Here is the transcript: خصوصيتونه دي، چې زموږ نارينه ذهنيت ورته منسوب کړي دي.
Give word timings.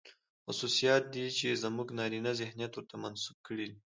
خصوصيتونه 0.45 1.09
دي، 1.13 1.25
چې 1.37 1.47
زموږ 1.63 1.87
نارينه 1.99 2.31
ذهنيت 2.41 2.71
ورته 2.75 2.95
منسوب 3.03 3.37
کړي 3.47 3.65
دي. 3.71 3.79